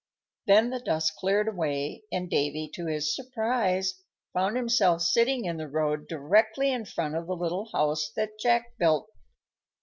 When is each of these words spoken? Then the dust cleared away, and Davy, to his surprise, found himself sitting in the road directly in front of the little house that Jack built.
Then 0.47 0.71
the 0.71 0.79
dust 0.79 1.15
cleared 1.17 1.47
away, 1.47 2.01
and 2.11 2.27
Davy, 2.27 2.67
to 2.73 2.87
his 2.87 3.15
surprise, 3.15 4.01
found 4.33 4.57
himself 4.57 5.03
sitting 5.03 5.45
in 5.45 5.57
the 5.57 5.67
road 5.67 6.07
directly 6.07 6.71
in 6.71 6.85
front 6.85 7.15
of 7.15 7.27
the 7.27 7.35
little 7.35 7.69
house 7.71 8.11
that 8.15 8.39
Jack 8.39 8.79
built. 8.79 9.11